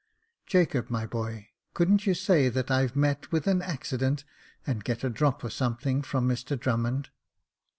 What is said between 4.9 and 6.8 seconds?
a drop of something from Mr